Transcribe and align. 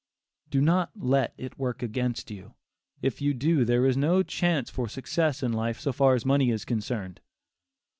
Do 0.49 0.61
not 0.61 0.89
let 0.95 1.35
it 1.37 1.59
work 1.59 1.83
against 1.83 2.31
you; 2.31 2.55
If 3.03 3.21
you 3.21 3.35
do, 3.35 3.63
there 3.63 3.85
is 3.85 3.95
no 3.95 4.23
chance 4.23 4.71
for 4.71 4.87
success 4.89 5.43
in 5.43 5.53
life 5.53 5.79
so 5.79 5.93
far 5.93 6.15
as 6.15 6.25
money 6.25 6.49
is 6.49 6.65
concerned. 6.65 7.21